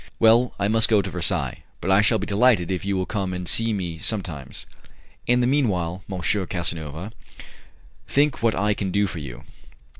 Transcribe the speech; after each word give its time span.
"Well, 0.17 0.55
I 0.59 0.67
must 0.67 0.89
go 0.89 1.03
to 1.03 1.09
Versailles, 1.11 1.61
but 1.79 1.91
I 1.91 2.01
shall 2.01 2.17
be 2.17 2.25
delighted 2.25 2.71
if 2.71 2.83
you 2.83 2.97
will 2.97 3.05
come 3.05 3.33
and 3.35 3.47
see 3.47 3.71
me 3.71 3.99
sometimes. 3.99 4.65
In 5.27 5.41
the 5.41 5.45
meanwhile, 5.45 6.03
M. 6.11 6.19
Casanova, 6.47 7.11
think 8.07 8.41
what 8.41 8.55
I 8.55 8.73
can 8.73 8.89
do 8.89 9.05
for 9.05 9.19
you." 9.19 9.43